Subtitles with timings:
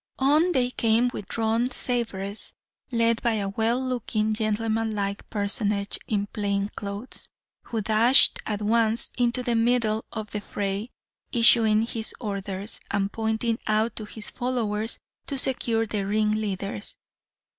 [0.17, 2.55] On they came with drawn sabres,
[2.89, 7.29] led by a well looking, gentleman like personage in plain clothes,
[7.67, 10.89] who dashed at once into the middle of the fray,
[11.31, 16.97] issuing his orders, and pointing out to his followers to secure the ringleaders.